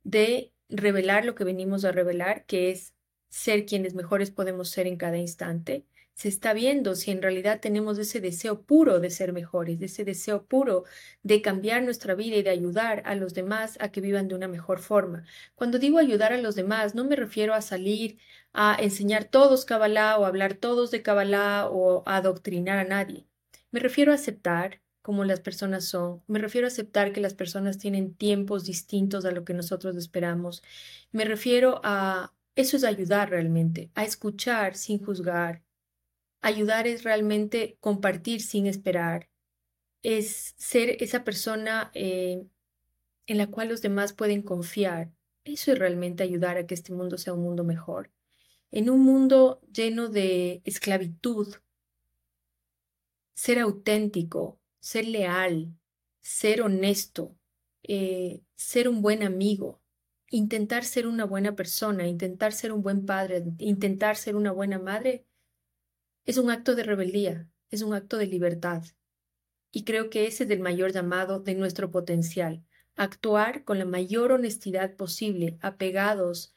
de 0.03 0.53
revelar 0.69 1.25
lo 1.25 1.35
que 1.35 1.43
venimos 1.43 1.83
a 1.83 1.91
revelar, 1.91 2.45
que 2.45 2.71
es 2.71 2.95
ser 3.27 3.65
quienes 3.65 3.93
mejores 3.95 4.31
podemos 4.31 4.69
ser 4.69 4.87
en 4.87 4.95
cada 4.95 5.17
instante, 5.17 5.85
se 6.15 6.29
está 6.29 6.53
viendo 6.53 6.95
si 6.95 7.11
en 7.11 7.21
realidad 7.21 7.59
tenemos 7.61 7.99
ese 7.99 8.21
deseo 8.21 8.61
puro 8.63 8.99
de 8.99 9.09
ser 9.09 9.33
mejores, 9.33 9.81
ese 9.81 10.05
deseo 10.05 10.45
puro 10.45 10.85
de 11.23 11.41
cambiar 11.41 11.83
nuestra 11.83 12.15
vida 12.15 12.37
y 12.37 12.43
de 12.43 12.49
ayudar 12.51 13.03
a 13.05 13.15
los 13.15 13.33
demás 13.33 13.77
a 13.81 13.89
que 13.91 14.01
vivan 14.01 14.29
de 14.29 14.35
una 14.35 14.47
mejor 14.47 14.79
forma. 14.79 15.25
Cuando 15.55 15.77
digo 15.77 15.99
ayudar 15.99 16.31
a 16.33 16.37
los 16.37 16.55
demás, 16.55 16.95
no 16.95 17.03
me 17.03 17.17
refiero 17.17 17.53
a 17.53 17.61
salir 17.61 18.17
a 18.53 18.77
enseñar 18.79 19.25
todos 19.25 19.65
Kabbalah 19.65 20.17
o 20.17 20.25
hablar 20.25 20.55
todos 20.55 20.89
de 20.91 21.01
Kabbalah 21.03 21.67
o 21.69 22.03
a 22.05 22.17
adoctrinar 22.17 22.79
a 22.79 22.85
nadie. 22.85 23.27
Me 23.71 23.81
refiero 23.81 24.11
a 24.13 24.15
aceptar 24.15 24.81
como 25.01 25.25
las 25.25 25.41
personas 25.41 25.85
son. 25.85 26.23
Me 26.27 26.39
refiero 26.39 26.65
a 26.67 26.69
aceptar 26.69 27.11
que 27.13 27.21
las 27.21 27.33
personas 27.33 27.77
tienen 27.77 28.15
tiempos 28.15 28.63
distintos 28.63 29.25
a 29.25 29.31
lo 29.31 29.43
que 29.43 29.53
nosotros 29.53 29.97
esperamos. 29.97 30.63
Me 31.11 31.25
refiero 31.25 31.81
a 31.83 32.33
eso 32.55 32.77
es 32.77 32.85
ayudar 32.85 33.29
realmente, 33.31 33.91
a 33.95 34.05
escuchar 34.05 34.75
sin 34.75 35.03
juzgar, 35.03 35.64
Ayudar 36.45 36.85
es 36.85 37.03
realmente 37.03 37.75
compartir 37.79 38.39
sin 38.39 38.67
esperar, 38.67 39.31
es 40.03 40.53
ser 40.57 41.01
esa 41.01 41.23
persona 41.23 41.89
eh, 41.95 42.45
en 43.25 43.37
la 43.39 43.47
cual 43.47 43.69
los 43.69 43.81
demás 43.81 44.13
pueden 44.13 44.43
confiar. 44.43 45.11
Eso 45.43 45.71
es 45.71 45.79
realmente 45.79 46.21
ayudar 46.21 46.57
a 46.57 46.67
que 46.67 46.75
este 46.75 46.93
mundo 46.93 47.17
sea 47.17 47.33
un 47.33 47.41
mundo 47.41 47.63
mejor. 47.63 48.11
En 48.69 48.91
un 48.91 48.99
mundo 48.99 49.59
lleno 49.73 50.07
de 50.07 50.61
esclavitud, 50.65 51.55
ser 53.33 53.57
auténtico, 53.57 54.59
ser 54.79 55.07
leal, 55.07 55.73
ser 56.21 56.61
honesto, 56.61 57.35
eh, 57.81 58.43
ser 58.53 58.87
un 58.87 59.01
buen 59.01 59.23
amigo, 59.23 59.81
intentar 60.29 60.83
ser 60.83 61.07
una 61.07 61.25
buena 61.25 61.55
persona, 61.55 62.07
intentar 62.07 62.53
ser 62.53 62.71
un 62.71 62.83
buen 62.83 63.03
padre, 63.07 63.43
intentar 63.57 64.15
ser 64.15 64.35
una 64.35 64.51
buena 64.51 64.77
madre, 64.77 65.25
es 66.25 66.37
un 66.37 66.49
acto 66.49 66.75
de 66.75 66.83
rebeldía, 66.83 67.47
es 67.69 67.81
un 67.81 67.93
acto 67.93 68.17
de 68.17 68.27
libertad. 68.27 68.83
Y 69.71 69.83
creo 69.83 70.09
que 70.09 70.25
ese 70.25 70.45
es 70.45 70.49
el 70.49 70.59
mayor 70.59 70.91
llamado 70.91 71.39
de 71.39 71.55
nuestro 71.55 71.91
potencial, 71.91 72.63
actuar 72.95 73.63
con 73.63 73.79
la 73.79 73.85
mayor 73.85 74.31
honestidad 74.31 74.95
posible, 74.95 75.57
apegados 75.61 76.53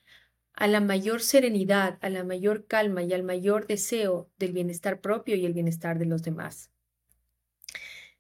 a 0.53 0.67
la 0.67 0.81
mayor 0.81 1.21
serenidad, 1.21 1.99
a 2.01 2.11
la 2.11 2.25
mayor 2.25 2.67
calma 2.67 3.03
y 3.03 3.13
al 3.13 3.23
mayor 3.23 3.67
deseo 3.67 4.31
del 4.39 4.53
bienestar 4.53 5.01
propio 5.01 5.37
y 5.37 5.47
el 5.47 5.53
bienestar 5.53 5.99
de 5.99 6.07
los 6.07 6.23
demás. 6.23 6.71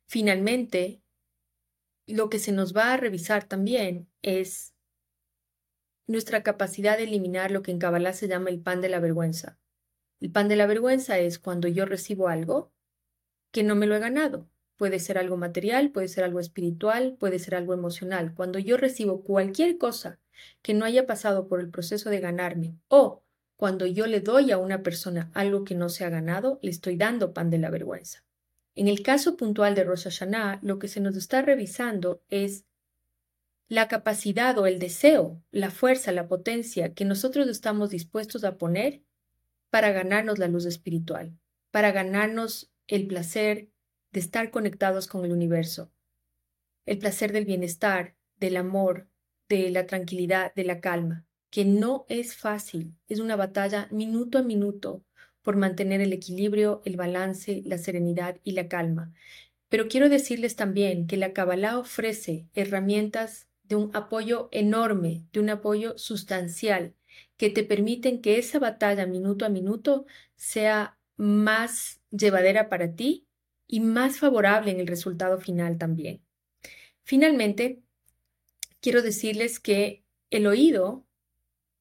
Finalmente, 0.06 1.02
lo 2.06 2.30
que 2.30 2.38
se 2.38 2.52
nos 2.52 2.76
va 2.76 2.92
a 2.92 2.96
revisar 2.96 3.44
también 3.44 4.08
es 4.22 4.74
nuestra 6.06 6.42
capacidad 6.42 6.96
de 6.96 7.04
eliminar 7.04 7.50
lo 7.50 7.62
que 7.62 7.70
en 7.70 7.78
Kabbalah 7.78 8.14
se 8.14 8.28
llama 8.28 8.50
el 8.50 8.60
pan 8.60 8.80
de 8.80 8.88
la 8.88 9.00
vergüenza. 9.00 9.58
El 10.20 10.30
pan 10.32 10.48
de 10.48 10.56
la 10.56 10.66
vergüenza 10.66 11.18
es 11.18 11.38
cuando 11.38 11.68
yo 11.68 11.84
recibo 11.84 12.28
algo 12.28 12.72
que 13.50 13.62
no 13.62 13.74
me 13.74 13.86
lo 13.86 13.94
he 13.94 14.00
ganado. 14.00 14.48
Puede 14.76 14.98
ser 15.00 15.18
algo 15.18 15.36
material, 15.36 15.90
puede 15.90 16.08
ser 16.08 16.24
algo 16.24 16.40
espiritual, 16.40 17.16
puede 17.18 17.38
ser 17.38 17.54
algo 17.54 17.74
emocional. 17.74 18.34
Cuando 18.34 18.58
yo 18.58 18.76
recibo 18.76 19.22
cualquier 19.22 19.78
cosa 19.78 20.20
que 20.62 20.74
no 20.74 20.84
haya 20.84 21.06
pasado 21.06 21.48
por 21.48 21.60
el 21.60 21.70
proceso 21.70 22.10
de 22.10 22.20
ganarme 22.20 22.76
o 22.88 23.22
cuando 23.56 23.86
yo 23.86 24.06
le 24.06 24.20
doy 24.20 24.52
a 24.52 24.58
una 24.58 24.84
persona 24.84 25.32
algo 25.34 25.64
que 25.64 25.74
no 25.74 25.88
se 25.88 26.04
ha 26.04 26.10
ganado, 26.10 26.60
le 26.62 26.70
estoy 26.70 26.96
dando 26.96 27.32
pan 27.32 27.50
de 27.50 27.58
la 27.58 27.70
vergüenza. 27.70 28.24
En 28.76 28.86
el 28.86 29.02
caso 29.02 29.36
puntual 29.36 29.74
de 29.74 29.82
Rosh 29.82 30.04
Hashanah, 30.04 30.60
lo 30.62 30.78
que 30.78 30.86
se 30.86 31.00
nos 31.00 31.16
está 31.16 31.42
revisando 31.42 32.22
es 32.28 32.64
la 33.68 33.88
capacidad 33.88 34.56
o 34.58 34.66
el 34.66 34.78
deseo, 34.78 35.42
la 35.50 35.70
fuerza, 35.70 36.12
la 36.12 36.28
potencia 36.28 36.94
que 36.94 37.04
nosotros 37.04 37.48
estamos 37.48 37.90
dispuestos 37.90 38.44
a 38.44 38.56
poner 38.56 39.02
para 39.70 39.92
ganarnos 39.92 40.38
la 40.38 40.48
luz 40.48 40.66
espiritual, 40.66 41.38
para 41.70 41.92
ganarnos 41.92 42.72
el 42.86 43.06
placer 43.06 43.70
de 44.12 44.20
estar 44.20 44.50
conectados 44.50 45.06
con 45.06 45.24
el 45.24 45.32
universo, 45.32 45.92
el 46.86 46.98
placer 46.98 47.32
del 47.32 47.44
bienestar, 47.44 48.16
del 48.36 48.56
amor, 48.56 49.08
de 49.48 49.70
la 49.70 49.86
tranquilidad, 49.86 50.54
de 50.54 50.64
la 50.64 50.80
calma, 50.80 51.26
que 51.50 51.64
no 51.64 52.06
es 52.08 52.36
fácil, 52.36 52.94
es 53.08 53.20
una 53.20 53.36
batalla 53.36 53.88
minuto 53.90 54.38
a 54.38 54.42
minuto 54.42 55.04
por 55.42 55.56
mantener 55.56 56.00
el 56.00 56.12
equilibrio, 56.12 56.82
el 56.84 56.96
balance, 56.96 57.62
la 57.64 57.78
serenidad 57.78 58.38
y 58.44 58.52
la 58.52 58.68
calma. 58.68 59.12
Pero 59.68 59.88
quiero 59.88 60.08
decirles 60.08 60.56
también 60.56 61.06
que 61.06 61.16
la 61.16 61.32
Kabbalah 61.32 61.78
ofrece 61.78 62.48
herramientas 62.54 63.48
de 63.62 63.76
un 63.76 63.90
apoyo 63.94 64.48
enorme, 64.50 65.26
de 65.32 65.40
un 65.40 65.50
apoyo 65.50 65.96
sustancial, 65.98 66.94
que 67.36 67.50
te 67.50 67.64
permiten 67.64 68.20
que 68.20 68.38
esa 68.38 68.58
batalla 68.58 69.06
minuto 69.06 69.44
a 69.44 69.48
minuto 69.48 70.06
sea 70.36 70.98
más 71.16 72.00
llevadera 72.10 72.68
para 72.68 72.94
ti 72.94 73.26
y 73.66 73.80
más 73.80 74.18
favorable 74.18 74.70
en 74.70 74.80
el 74.80 74.86
resultado 74.86 75.38
final 75.38 75.78
también. 75.78 76.22
Finalmente, 77.02 77.82
quiero 78.80 79.02
decirles 79.02 79.60
que 79.60 80.04
el 80.30 80.46
oído 80.46 81.06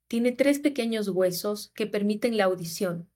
tiene 0.08 0.32
tres 0.32 0.60
pequeños 0.60 1.10
huesos 1.10 1.72
que 1.74 1.88
permiten 1.88 2.38
la 2.38 2.46
audición. 2.46 3.10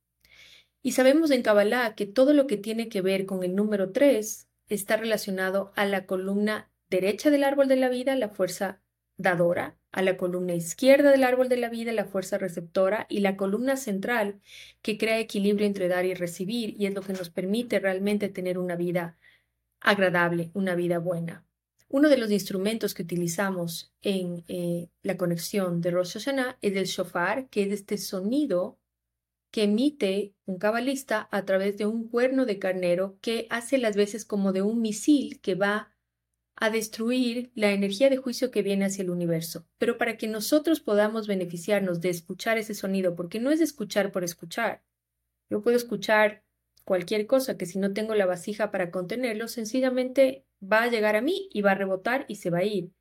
Y 0.81 0.93
sabemos 0.93 1.31
en 1.31 1.43
Kabbalah 1.43 1.95
que 1.95 2.05
todo 2.05 2.33
lo 2.33 2.47
que 2.47 2.57
tiene 2.57 2.89
que 2.89 3.01
ver 3.01 3.25
con 3.25 3.43
el 3.43 3.55
número 3.55 3.91
3 3.91 4.47
está 4.67 4.97
relacionado 4.97 5.71
a 5.75 5.85
la 5.85 6.05
columna 6.05 6.71
derecha 6.89 7.29
del 7.29 7.43
árbol 7.43 7.67
de 7.67 7.75
la 7.75 7.89
vida, 7.89 8.15
la 8.15 8.29
fuerza 8.29 8.81
dadora, 9.17 9.77
a 9.91 10.01
la 10.01 10.17
columna 10.17 10.55
izquierda 10.55 11.11
del 11.11 11.23
árbol 11.23 11.49
de 11.49 11.57
la 11.57 11.69
vida, 11.69 11.91
la 11.91 12.05
fuerza 12.05 12.37
receptora, 12.37 13.07
y 13.09 13.19
la 13.19 13.37
columna 13.37 13.77
central, 13.77 14.41
que 14.81 14.97
crea 14.97 15.19
equilibrio 15.19 15.67
entre 15.67 15.87
dar 15.87 16.05
y 16.05 16.13
recibir, 16.13 16.75
y 16.79 16.85
es 16.85 16.93
lo 16.93 17.01
que 17.01 17.13
nos 17.13 17.29
permite 17.29 17.79
realmente 17.79 18.29
tener 18.29 18.57
una 18.57 18.75
vida 18.75 19.17
agradable, 19.79 20.51
una 20.53 20.75
vida 20.75 20.99
buena. 20.99 21.45
Uno 21.89 22.07
de 22.07 22.17
los 22.17 22.31
instrumentos 22.31 22.93
que 22.93 23.03
utilizamos 23.03 23.93
en 24.01 24.45
eh, 24.47 24.87
la 25.03 25.17
conexión 25.17 25.81
de 25.81 25.91
Rosh 25.91 26.13
Hashanah 26.13 26.57
es 26.61 26.75
el 26.77 26.85
shofar, 26.85 27.49
que 27.49 27.63
es 27.63 27.71
este 27.73 27.97
sonido 27.97 28.79
que 29.51 29.63
emite 29.63 30.33
un 30.45 30.57
cabalista 30.57 31.27
a 31.31 31.43
través 31.43 31.77
de 31.77 31.85
un 31.85 32.07
cuerno 32.07 32.45
de 32.45 32.59
carnero 32.59 33.17
que 33.21 33.47
hace 33.49 33.77
las 33.77 33.97
veces 33.97 34.23
como 34.23 34.53
de 34.53 34.61
un 34.61 34.81
misil 34.81 35.41
que 35.41 35.55
va 35.55 35.93
a 36.61 36.69
destruir 36.69 37.51
la 37.55 37.71
energía 37.71 38.11
de 38.11 38.17
juicio 38.17 38.51
que 38.51 38.61
viene 38.61 38.85
hacia 38.85 39.01
el 39.01 39.09
universo. 39.09 39.65
Pero 39.79 39.97
para 39.97 40.15
que 40.15 40.27
nosotros 40.27 40.79
podamos 40.79 41.25
beneficiarnos 41.25 42.01
de 42.01 42.09
escuchar 42.09 42.59
ese 42.59 42.75
sonido, 42.75 43.15
porque 43.15 43.39
no 43.39 43.49
es 43.49 43.61
escuchar 43.61 44.11
por 44.11 44.23
escuchar. 44.23 44.83
Yo 45.49 45.63
puedo 45.63 45.75
escuchar 45.75 46.43
cualquier 46.83 47.25
cosa 47.25 47.57
que 47.57 47.65
si 47.65 47.79
no 47.79 47.93
tengo 47.93 48.13
la 48.13 48.27
vasija 48.27 48.69
para 48.69 48.91
contenerlo, 48.91 49.47
sencillamente 49.47 50.45
va 50.61 50.83
a 50.83 50.87
llegar 50.87 51.15
a 51.15 51.21
mí 51.21 51.49
y 51.51 51.61
va 51.61 51.71
a 51.71 51.75
rebotar 51.75 52.25
y 52.27 52.35
se 52.35 52.51
va 52.51 52.59
a 52.59 52.63
ir. 52.63 52.91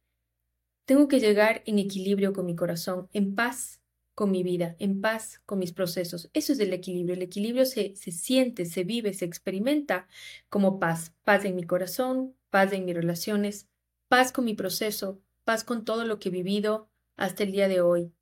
Tengo 0.87 1.07
que 1.07 1.21
llegar 1.21 1.63
en 1.67 1.79
equilibrio 1.79 2.33
con 2.33 2.47
mi 2.47 2.57
corazón, 2.57 3.11
en 3.13 3.35
paz 3.35 3.83
con 4.21 4.31
mi 4.31 4.43
vida, 4.43 4.77
en 4.79 5.01
paz 5.01 5.41
con 5.47 5.59
mis 5.59 5.73
procesos. 5.73 6.29
Eso 6.35 6.53
es 6.53 6.61
el 6.61 6.75
equilibrio. 6.75 7.15
El 7.15 7.23
equilibrio 7.23 7.65
se, 7.65 7.97
se 7.97 8.13
siente, 8.13 8.67
se 8.67 8.85
vive, 8.85 9.15
se 9.15 9.25
experimenta 9.25 10.09
como 10.51 10.79
paz. 10.79 11.15
Paz 11.25 11.47
en 11.47 11.57
mi 11.57 11.63
corazón, 11.63 12.37
paz 12.51 12.71
en 12.75 12.85
mis 12.85 12.95
relaciones, 12.95 13.67
paz 14.09 14.31
con 14.31 14.45
mi 14.45 14.53
proceso, 14.53 15.23
paz 15.45 15.65
con 15.65 15.87
todo 15.87 16.05
lo 16.05 16.19
que 16.19 16.29
he 16.29 16.33
vivido 16.33 16.91
hasta 17.17 17.45
el 17.45 17.53
día 17.53 17.67
de 17.67 17.81
hoy. 17.81 18.13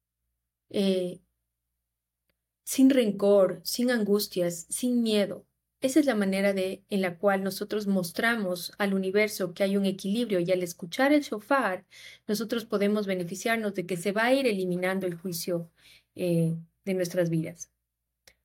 Eh, 0.70 1.18
sin 2.62 2.90
rencor, 2.90 3.60
sin 3.64 3.90
angustias, 3.90 4.66
sin 4.70 5.02
miedo. 5.02 5.47
Esa 5.80 6.00
es 6.00 6.06
la 6.06 6.16
manera 6.16 6.52
de, 6.52 6.82
en 6.90 7.02
la 7.02 7.18
cual 7.18 7.44
nosotros 7.44 7.86
mostramos 7.86 8.72
al 8.78 8.94
universo 8.94 9.54
que 9.54 9.62
hay 9.62 9.76
un 9.76 9.86
equilibrio 9.86 10.40
y 10.40 10.50
al 10.50 10.62
escuchar 10.64 11.12
el 11.12 11.22
shofar, 11.22 11.84
nosotros 12.26 12.64
podemos 12.64 13.06
beneficiarnos 13.06 13.74
de 13.74 13.86
que 13.86 13.96
se 13.96 14.10
va 14.10 14.24
a 14.24 14.34
ir 14.34 14.46
eliminando 14.48 15.06
el 15.06 15.14
juicio 15.14 15.70
eh, 16.16 16.56
de 16.84 16.94
nuestras 16.94 17.30
vidas. 17.30 17.70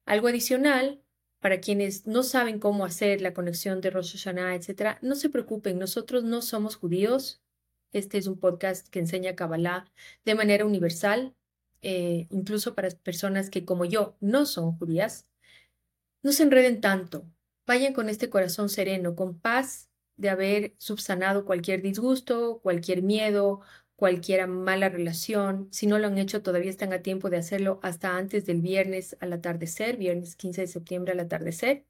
Algo 0.06 0.28
adicional, 0.28 1.02
para 1.40 1.60
quienes 1.60 2.06
no 2.06 2.22
saben 2.22 2.60
cómo 2.60 2.86
hacer 2.86 3.20
la 3.22 3.34
conexión 3.34 3.82
de 3.82 3.90
Rosh 3.90 4.14
Hashanah, 4.16 4.56
etc., 4.56 5.00
no 5.02 5.16
se 5.16 5.30
preocupen, 5.30 5.80
nosotros 5.80 6.24
no 6.24 6.44
somos 6.44 6.76
judíos. 6.76 7.42
Este 7.94 8.20
es 8.20 8.28
un 8.28 8.40
podcast 8.40 8.88
que 8.90 9.00
enseña 9.00 9.36
Kabbalah 9.36 9.92
de 10.24 10.36
manera 10.36 10.66
universal, 10.66 11.36
eh, 11.82 12.28
incluso 12.30 12.76
para 12.76 12.90
personas 12.92 13.50
que 13.50 13.66
como 13.66 13.86
yo 13.86 14.16
no 14.20 14.46
son 14.46 14.78
judías. 14.78 15.26
No 16.24 16.32
se 16.32 16.44
enreden 16.44 16.82
tanto. 16.82 17.26
Vayan 17.68 17.94
con 17.94 18.10
este 18.10 18.30
corazón 18.30 18.70
sereno, 18.70 19.16
con 19.16 19.40
paz 19.40 19.90
de 20.18 20.30
haber 20.30 20.74
subsanado 20.78 21.46
cualquier 21.46 21.82
disgusto, 21.82 22.60
cualquier 22.64 23.02
miedo, 23.02 23.62
cualquier 23.96 24.48
mala 24.48 24.90
relación. 24.90 25.68
Si 25.72 25.88
no 25.88 26.00
lo 26.00 26.08
han 26.08 26.18
hecho, 26.18 26.42
todavía 26.42 26.70
están 26.70 26.94
a 26.94 27.02
tiempo 27.02 27.30
de 27.30 27.38
hacerlo 27.38 27.80
hasta 27.84 28.18
antes 28.18 28.46
del 28.46 28.62
viernes 28.62 29.18
al 29.20 29.34
atardecer, 29.34 29.98
viernes 29.98 30.36
15 30.36 30.62
de 30.62 30.68
septiembre 30.68 31.14
al 31.14 31.20
atardecer. 31.20 31.86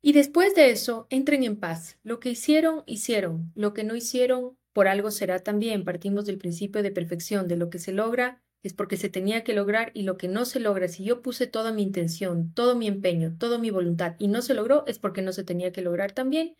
Y 0.00 0.12
después 0.12 0.54
de 0.54 0.70
eso, 0.70 1.06
entren 1.10 1.44
en 1.44 1.56
paz. 1.56 1.98
Lo 2.02 2.18
que 2.18 2.30
hicieron, 2.30 2.82
hicieron. 2.86 3.52
Lo 3.54 3.72
que 3.72 3.84
no 3.84 3.94
hicieron, 3.94 4.56
por 4.72 4.88
algo 4.88 5.10
será 5.10 5.38
también. 5.40 5.84
Partimos 5.84 6.26
del 6.26 6.38
principio 6.38 6.82
de 6.82 6.90
perfección. 6.90 7.46
De 7.46 7.56
lo 7.56 7.70
que 7.70 7.78
se 7.78 7.92
logra, 7.92 8.42
es 8.62 8.74
porque 8.74 8.96
se 8.96 9.08
tenía 9.08 9.42
que 9.42 9.54
lograr 9.54 9.90
y 9.94 10.02
lo 10.02 10.16
que 10.16 10.28
no 10.28 10.44
se 10.44 10.60
logra, 10.60 10.88
si 10.88 11.04
yo 11.04 11.20
puse 11.20 11.46
toda 11.46 11.72
mi 11.72 11.82
intención, 11.82 12.52
todo 12.54 12.76
mi 12.76 12.86
empeño, 12.86 13.36
toda 13.38 13.58
mi 13.58 13.70
voluntad 13.70 14.14
y 14.18 14.28
no 14.28 14.42
se 14.42 14.54
logró, 14.54 14.84
es 14.86 14.98
porque 14.98 15.22
no 15.22 15.32
se 15.32 15.44
tenía 15.44 15.72
que 15.72 15.82
lograr 15.82 16.12
también. 16.12 16.56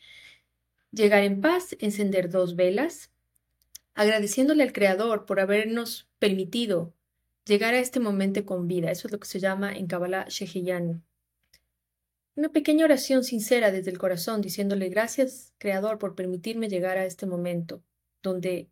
Llegar 0.90 1.22
en 1.22 1.40
paz, 1.40 1.76
encender 1.78 2.28
dos 2.28 2.56
velas, 2.56 3.10
agradeciéndole 3.94 4.62
al 4.62 4.72
Creador 4.72 5.26
por 5.26 5.40
habernos 5.40 6.08
permitido 6.18 6.92
llegar 7.44 7.74
a 7.74 7.80
este 7.80 8.00
momento 8.00 8.44
con 8.44 8.66
vida. 8.66 8.90
Eso 8.90 9.08
es 9.08 9.12
lo 9.12 9.20
que 9.20 9.28
se 9.28 9.40
llama 9.40 9.72
en 9.74 9.86
Kabbalah 9.86 10.26
Shehiyan. 10.28 11.04
Una 12.34 12.48
pequeña 12.48 12.86
oración 12.86 13.24
sincera 13.24 13.70
desde 13.70 13.90
el 13.90 13.98
corazón, 13.98 14.40
diciéndole 14.40 14.88
gracias, 14.88 15.52
Creador, 15.58 15.98
por 15.98 16.14
permitirme 16.14 16.68
llegar 16.68 16.96
a 16.96 17.04
este 17.04 17.26
momento, 17.26 17.82
donde 18.22 18.70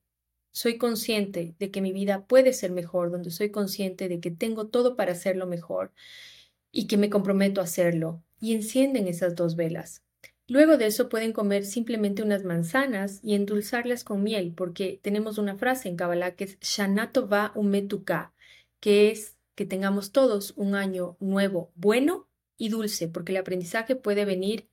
soy 0.53 0.79
consciente 0.79 1.55
de 1.59 1.71
que 1.71 1.81
mi 1.81 1.93
vida 1.93 2.27
puede 2.27 2.53
ser 2.53 2.73
mejor, 2.73 3.11
donde 3.11 3.31
soy 3.31 3.51
consciente 3.51 4.09
de 4.09 4.21
que 4.21 4.31
tengo 4.31 4.69
todo 4.69 4.97
para 4.97 5.13
hacerlo 5.13 5.47
mejor 5.47 5.93
y 6.73 6.87
que 6.87 6.97
me 6.97 7.11
comprometo 7.11 7.61
a 7.61 7.65
hacerlo. 7.65 8.23
y 8.43 8.55
encienden 8.55 9.07
esas 9.07 9.37
dos 9.37 9.55
velas. 9.55 10.03
Luego 10.49 10.79
de 10.79 10.87
eso 10.87 11.11
pueden 11.11 11.33
comer 11.33 11.65
simplemente 11.67 12.23
unas 12.23 12.43
manzanas 12.43 13.21
y 13.23 13.35
endulzarlas 13.35 14.03
con 14.03 14.23
miel, 14.23 14.55
porque 14.57 14.99
tenemos 15.03 15.37
una 15.37 15.57
frase 15.57 15.91
en 15.91 15.97
Kabbalah 15.97 16.37
que 16.37 16.45
es 16.45 16.59
Shanato 16.61 17.29
va 17.29 17.53
umetuka, 17.55 18.33
que 18.81 19.11
es 19.11 19.37
que 19.55 19.67
tengamos 19.67 20.11
todos 20.11 20.55
un 20.57 20.75
año 20.75 21.19
nuevo, 21.21 21.71
bueno 21.75 22.27
y 22.57 22.71
dulce, 22.71 23.09
porque 23.09 23.33
el 23.33 23.39
aprendizaje 23.39 23.95
puede 23.95 24.25
venir 24.25 24.70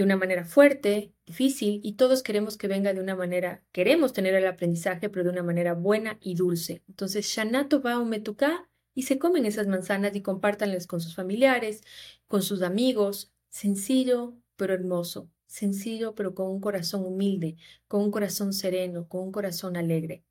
de 0.00 0.04
una 0.04 0.16
manera 0.16 0.46
fuerte, 0.46 1.12
difícil, 1.26 1.78
y 1.84 1.92
todos 1.92 2.22
queremos 2.22 2.56
que 2.56 2.68
venga 2.68 2.94
de 2.94 3.02
una 3.02 3.14
manera, 3.14 3.62
queremos 3.70 4.14
tener 4.14 4.32
el 4.34 4.46
aprendizaje, 4.46 5.10
pero 5.10 5.24
de 5.24 5.30
una 5.30 5.42
manera 5.42 5.74
buena 5.74 6.16
y 6.22 6.36
dulce. 6.36 6.82
Entonces, 6.88 7.26
Shanato 7.26 7.82
va 7.82 7.98
umetuka 7.98 8.70
y 8.94 9.02
se 9.02 9.18
comen 9.18 9.44
esas 9.44 9.66
manzanas 9.66 10.16
y 10.16 10.22
compártanlas 10.22 10.86
con 10.86 11.02
sus 11.02 11.14
familiares, 11.14 11.82
con 12.28 12.40
sus 12.40 12.62
amigos. 12.62 13.30
Sencillo, 13.50 14.38
pero 14.56 14.72
hermoso. 14.72 15.28
Sencillo, 15.46 16.14
pero 16.14 16.34
con 16.34 16.46
un 16.48 16.62
corazón 16.62 17.04
humilde, 17.04 17.56
con 17.86 18.00
un 18.00 18.10
corazón 18.10 18.54
sereno, 18.54 19.06
con 19.06 19.20
un 19.24 19.32
corazón 19.32 19.76
alegre. 19.76 20.24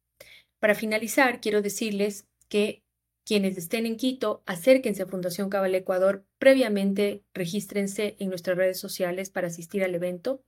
Para 0.57 0.73
finalizar, 0.73 1.41
quiero 1.41 1.61
decirles 1.61 2.25
que 2.47 2.83
quienes 3.29 3.59
estén 3.59 3.85
en 3.85 3.95
Quito, 3.95 4.41
acérquense 4.47 5.03
a 5.03 5.05
Fundación 5.05 5.51
Cabal 5.51 5.75
Ecuador, 5.75 6.25
previamente 6.39 7.23
regístrense 7.35 8.15
en 8.17 8.29
nuestras 8.29 8.57
redes 8.57 8.79
sociales 8.79 9.29
para 9.29 9.49
asistir 9.49 9.83
al 9.83 9.93
evento. 9.93 10.43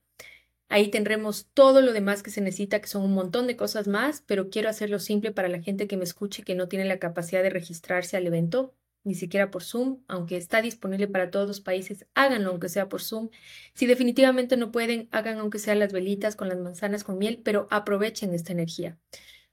Ahí 0.67 0.87
tendremos 0.87 1.45
todo 1.53 1.81
lo 1.81 1.93
demás 1.93 2.23
que 2.23 2.31
se 2.31 2.41
necesita, 2.41 2.81
que 2.81 2.87
son 2.87 3.03
un 3.03 3.13
montón 3.13 3.45
de 3.45 3.55
cosas 3.55 3.87
más, 3.87 4.23
pero 4.25 4.49
quiero 4.49 4.67
hacerlo 4.67 4.97
simple 4.97 5.31
para 5.31 5.47
la 5.47 5.61
gente 5.61 5.87
que 5.87 5.95
me 5.95 6.03
escuche 6.03 6.41
que 6.41 6.55
no 6.55 6.67
tiene 6.69 6.85
la 6.85 6.97
capacidad 6.97 7.43
de 7.43 7.51
registrarse 7.51 8.17
al 8.17 8.25
evento, 8.25 8.73
ni 9.03 9.13
siquiera 9.13 9.51
por 9.51 9.61
Zoom, 9.61 9.99
aunque 10.07 10.37
está 10.37 10.63
disponible 10.63 11.07
para 11.07 11.29
todos 11.29 11.47
los 11.47 11.61
países, 11.61 12.07
háganlo 12.15 12.49
aunque 12.49 12.67
sea 12.67 12.89
por 12.89 13.03
Zoom. 13.03 13.29
Si 13.75 13.85
definitivamente 13.85 14.57
no 14.57 14.71
pueden, 14.71 15.07
hagan 15.11 15.37
aunque 15.37 15.59
sea 15.59 15.75
las 15.75 15.93
velitas 15.93 16.35
con 16.35 16.49
las 16.49 16.57
manzanas 16.57 17.03
con 17.03 17.19
miel, 17.19 17.41
pero 17.43 17.67
aprovechen 17.69 18.33
esta 18.33 18.53
energía. 18.53 18.97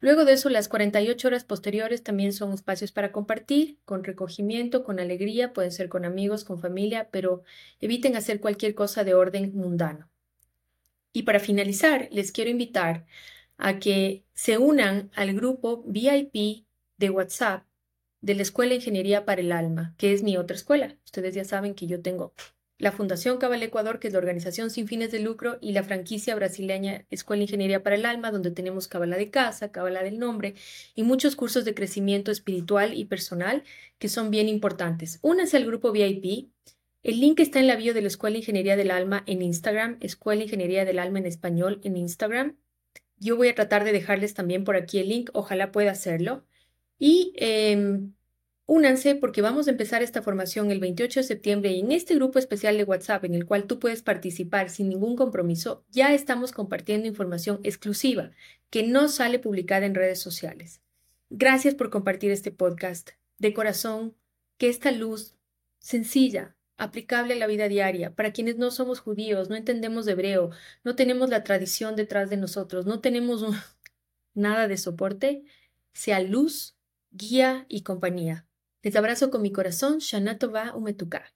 Luego 0.01 0.25
de 0.25 0.35
eso, 0.35 0.49
las 0.49 0.69
48 0.69 1.27
horas 1.27 1.45
posteriores 1.45 2.03
también 2.05 2.33
son 2.33 2.53
espacios 2.53 2.93
para 2.93 3.11
compartir, 3.11 3.79
con 3.85 4.05
recogimiento, 4.05 4.85
con 4.85 5.01
alegría, 5.01 5.53
pueden 5.53 5.73
ser 5.73 5.89
con 5.89 6.05
amigos, 6.05 6.45
con 6.45 6.61
familia, 6.61 7.09
pero 7.11 7.43
eviten 7.81 8.15
hacer 8.15 8.41
cualquier 8.41 8.77
cosa 8.77 9.03
de 9.03 9.15
orden 9.15 9.53
mundano. 9.55 10.09
Y 11.13 11.23
para 11.25 11.41
finalizar, 11.41 12.09
les 12.13 12.31
quiero 12.31 12.51
invitar 12.51 13.07
a 13.57 13.81
que 13.81 14.25
se 14.35 14.57
unan 14.57 15.11
al 15.15 15.35
grupo 15.35 15.83
VIP 15.85 16.65
de 16.97 17.11
WhatsApp 17.11 17.65
de 18.21 18.37
la 18.37 18.43
Escuela 18.43 18.71
de 18.71 18.77
Ingeniería 18.77 19.25
para 19.25 19.41
el 19.41 19.51
Alma, 19.51 19.95
que 19.99 20.13
es 20.13 20.23
mi 20.23 20.37
otra 20.37 20.57
escuela. 20.57 20.97
Ustedes 21.05 21.35
ya 21.35 21.45
saben 21.45 21.75
que 21.75 21.89
yo 21.89 22.01
tengo 22.03 22.35
la 22.79 22.93
Fundación 22.93 23.39
Cabal 23.39 23.63
Ecuador, 23.63 23.99
que 23.99 24.09
es 24.09 24.13
la 24.13 24.21
organización 24.21 24.71
sin 24.71 24.89
fines 24.89 25.11
de 25.13 25.21
lucro, 25.21 25.59
y 25.61 25.73
la 25.73 25.83
franquicia 25.83 26.35
brasileña 26.35 27.05
Escuela 27.11 27.41
de 27.41 27.45
Ingeniería 27.45 27.83
para 27.83 27.97
el 27.97 28.07
Alma, 28.07 28.31
donde 28.31 28.51
tenemos 28.51 28.89
Cabala 28.89 29.17
de 29.17 29.31
Casa, 29.31 29.73
Cabala 29.73 30.03
del 30.03 30.19
Nombre 30.19 30.55
y 30.95 31.03
muchos 31.03 31.37
cursos 31.37 31.65
de 31.65 31.75
crecimiento 31.75 32.31
espiritual 32.31 32.97
y 32.97 33.05
personal 33.05 33.65
que 33.99 34.09
son 34.09 34.31
bien 34.31 34.49
importantes. 34.49 35.19
Únanse 35.23 35.57
al 35.57 35.67
grupo 35.67 35.93
VIP 35.93 36.51
el 37.03 37.21
link 37.21 37.41
está 37.41 37.61
en 37.61 37.69
la 37.69 37.77
bio 37.77 37.95
de 37.95 38.03
la 38.03 38.09
Escuela 38.09 38.35
de 38.35 38.41
Ingeniería 38.41 38.77
del 38.77 38.91
Alma 38.91 39.23
en 39.27 39.41
Instagram, 39.41 39.99
Escuela 40.01 40.41
de 40.41 40.45
Ingeniería 40.45 40.85
del 40.85 40.99
Alma 40.99 41.21
en 41.21 41.27
español 41.27 41.81
en 41.85 41.97
Instagram. 41.97 42.57
Yo 43.17 43.37
voy 43.37 43.49
a 43.49 43.55
tratar 43.55 43.85
de 43.85 43.93
dejarles 43.93 44.35
también 44.35 44.65
por 44.65 44.77
aquí 44.77 44.99
el 44.99 45.09
link, 45.09 45.31
ojalá 45.33 45.73
pueda 45.73 45.93
hacerlo. 45.93 46.45
Y 46.99 47.33
em, 47.37 48.15
únanse 48.69 49.15
porque 49.15 49.41
vamos 49.41 49.67
a 49.67 49.71
empezar 49.71 50.03
esta 50.03 50.21
formación 50.21 50.71
el 50.71 50.79
28 50.79 51.21
de 51.21 51.25
septiembre 51.25 51.73
y 51.73 51.81
en 51.81 51.91
este 51.91 52.15
grupo 52.15 52.39
especial 52.39 52.77
de 52.77 52.85
WhatsApp 52.85 53.25
en 53.25 53.35
el 53.35 53.47
cual 53.47 53.65
tú 53.65 53.79
puedes 53.79 54.03
participar 54.03 54.69
sin 54.69 54.91
ningún 54.91 55.17
compromiso, 55.17 55.87
ya 55.91 56.13
estamos 56.13 56.53
compartiendo 56.53 57.09
información 57.09 57.61
exclusiva 57.63 58.31
que 58.69 58.83
no 58.83 59.09
sale 59.09 59.39
publicada 59.39 59.87
en 59.87 59.95
redes 59.95 60.21
sociales. 60.21 60.83
Gracias 61.31 61.75
por 61.75 61.89
compartir 61.89 62.31
este 62.31 62.51
podcast. 62.51 63.13
De 63.39 63.55
corazón, 63.55 64.15
que 64.59 64.69
esta 64.69 64.91
luz 64.91 65.35
sencilla, 65.79 66.55
aplicable 66.77 67.35
a 67.35 67.39
la 67.39 67.47
vida 67.47 67.69
diaria. 67.69 68.15
Para 68.15 68.33
quienes 68.33 68.59
no 68.59 68.71
somos 68.71 69.01
judíos, 69.01 69.49
no 69.49 69.57
entendemos 69.57 70.07
hebreo, 70.07 70.51
no 70.85 70.95
tenemos 70.95 71.31
la 71.31 71.43
tradición 71.43 71.97
detrás 71.97 72.29
de 72.29 72.37
nosotros, 72.37 72.85
no 72.85 73.01
tenemos 73.01 73.43
nada 74.35 74.69
de 74.69 74.77
soporte, 74.77 75.45
sea 75.95 76.21
luz, 76.21 76.77
guía 77.11 77.65
y 77.71 77.83
compañía. 77.83 78.48
Les 78.83 78.95
abrazo 78.95 79.31
con 79.31 79.43
mi 79.43 79.51
corazón, 79.51 79.99
Shana 79.99 80.39
Tova 80.39 80.73
Umetuka. 80.77 81.33